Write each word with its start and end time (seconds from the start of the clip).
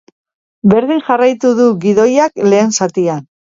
Berdin 0.73 1.03
jarraitu 1.09 1.53
du 1.61 1.69
gidoiak 1.85 2.45
lehen 2.51 2.77
zatian. 2.83 3.25